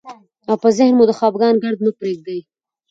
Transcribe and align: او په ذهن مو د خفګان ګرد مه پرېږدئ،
او 0.49 0.55
په 0.61 0.69
ذهن 0.77 0.93
مو 0.97 1.03
د 1.07 1.11
خفګان 1.19 1.55
ګرد 1.63 1.79
مه 1.85 1.91
پرېږدئ، 1.99 2.39